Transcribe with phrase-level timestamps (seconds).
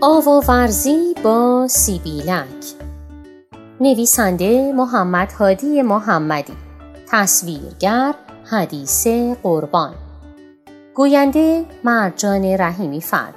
[0.00, 2.74] آواورزی با سیبیلک
[3.80, 6.52] نویسنده محمد هادی محمدی.
[7.08, 8.14] تصویرگر
[8.44, 9.06] حدیث
[9.42, 9.94] قربان.
[10.94, 13.34] گوینده مرجان رحیمی فرد.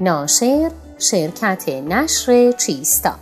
[0.00, 3.14] ناشر شرکت نشر چیستا.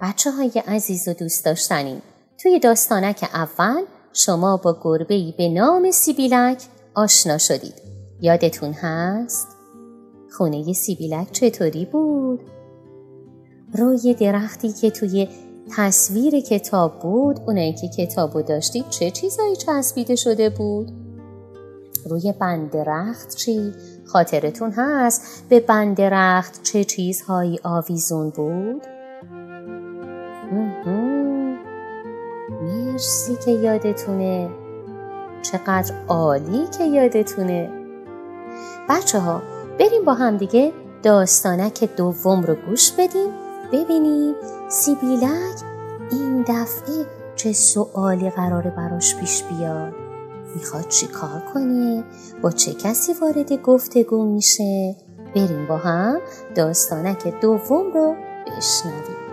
[0.00, 2.02] بچه های عزیز و دوست داشتنی
[2.42, 6.62] توی داستانک اول شما با گربه به نام سیبیلک
[6.94, 7.74] آشنا شدید
[8.20, 9.48] یادتون هست؟
[10.30, 12.40] خونه سیبیلک چطوری بود؟
[13.74, 15.28] روی درختی که توی
[15.76, 20.92] تصویر کتاب بود اونایی که کتابو داشتید چه چیزایی چسبیده شده بود؟
[22.06, 23.72] روی بند درخت چی؟
[24.06, 28.97] خاطرتون هست به بند درخت چه چیزهایی آویزون بود؟
[32.50, 34.50] مرسی که یادتونه.
[35.42, 37.70] چقدر عالی که یادتونه.
[38.88, 39.42] بچه ها
[39.80, 43.30] بریم با هم دیگه داستانک دوم رو گوش بدیم.
[43.72, 44.34] ببینیم
[44.68, 45.62] سیبیلک
[46.10, 49.92] این دفعه چه سوالی قراره براش پیش بیاد.
[50.56, 52.04] می‌خواد چی کار کنه؟
[52.42, 54.96] با چه کسی وارد گفتگو میشه؟
[55.34, 56.20] بریم با هم
[56.54, 58.14] داستانک دوم رو
[58.46, 59.27] بشنویم.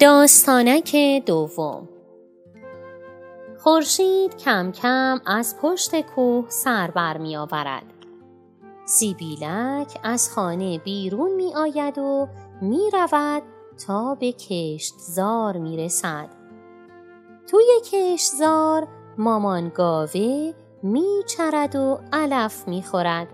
[0.00, 0.96] داستانک
[1.26, 1.88] دوم
[3.58, 7.82] خورشید کم کم از پشت کوه سر بر می آورد.
[8.84, 12.28] سیبیلک از خانه بیرون می آید و
[12.62, 13.42] می رود
[13.86, 16.28] تا به کشتزار می رسد.
[17.50, 18.88] توی کشتزار
[19.18, 23.28] مامان گاوه می چرد و علف می خورد.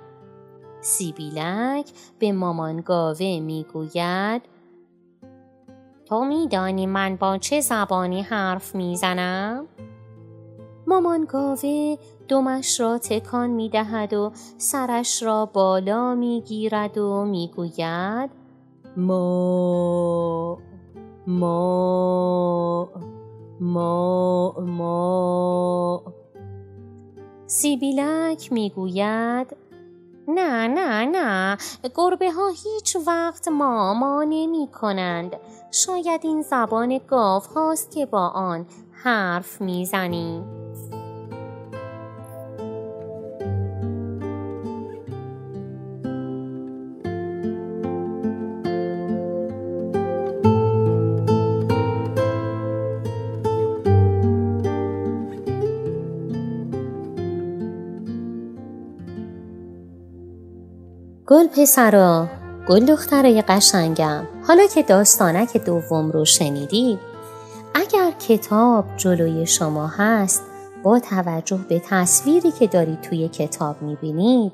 [0.81, 1.87] سیبیلک
[2.19, 4.54] به مامان گاوه می گوید
[6.07, 9.67] تو میدانی من با چه زبانی حرف می‌زنم؟
[10.87, 11.97] مامان گاوه
[12.29, 18.31] دمش را تکان می دهد و سرش را بالا می گیرد و می گوید
[18.97, 20.59] ما
[21.27, 22.89] ما
[23.61, 26.03] ما ما
[27.47, 29.57] سیبیلک می گوید
[30.29, 31.59] نه نه نه.
[31.95, 35.37] گربه ها هیچ وقت ماما نمی کنند
[35.71, 39.87] شاید این زبان گاو هاست که با آن حرف می
[61.27, 62.29] گل پسرا
[62.69, 64.25] گل دخترای قشنگم.
[64.47, 66.99] حالا که داستانک دوم رو شنیدید
[67.75, 70.43] اگر کتاب جلوی شما هست
[70.83, 74.53] با توجه به تصویری که دارید توی کتاب می‌بینید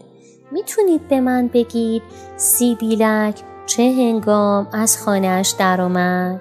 [0.50, 2.03] می‌تونید به من بگید
[2.36, 6.41] سیبیلک چه هنگام از خانهش درآمد.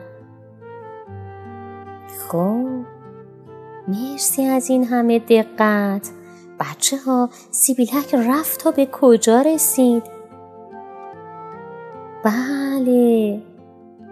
[2.28, 2.66] خب
[3.88, 6.09] مرسی از این همه دقت.
[6.59, 10.19] بچه ها سیبیلک رفت تا به کجا رسید؟
[12.24, 13.41] بله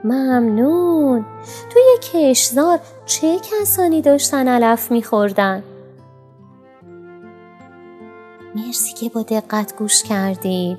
[0.04, 1.26] ممنون
[1.70, 5.64] توی کشزار چه کسانی داشتن علف میخوردن؟
[8.56, 10.78] مرسی که با دقت گوش کردید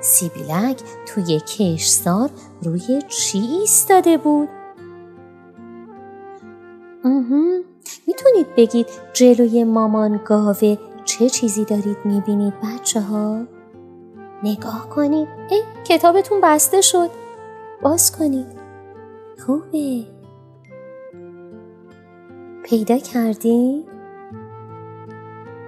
[0.00, 2.30] سیبیلک توی کشزار
[2.62, 4.48] روی چی ایستاده بود؟
[8.06, 13.57] می‌تونید بگید جلوی مامان گاوه چه چیزی دارید می‌بینید بچه ها؟
[14.42, 15.28] نگاه کنید.
[15.50, 17.10] ای کتابتون بسته شد.
[17.82, 18.46] باز کنید.
[19.46, 20.04] خوبه.
[22.64, 23.84] پیدا کردی؟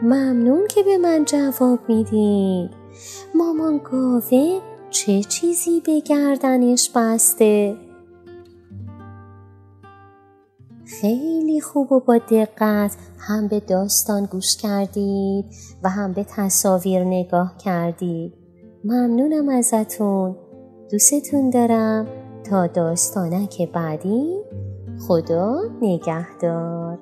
[0.03, 2.71] ممنون که به من جواب می‌دید
[3.35, 7.77] مامان گاوه چه چیزی به گردنش بسته؟
[11.01, 15.45] خیلی خوب و با دقت هم به داستان گوش کردید
[15.83, 18.40] و هم به تصاویر نگاه کردید.
[18.85, 20.37] ممنونم ازتون.
[20.93, 22.07] دوستتون دارم.
[22.51, 24.41] تا داستانک بعدی
[25.09, 26.99] خدا نگهدار.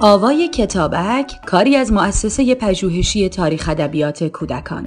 [0.00, 4.86] آوای کتابک کاری از مؤسسه پژوهشی تاریخ ادبیات کودکان.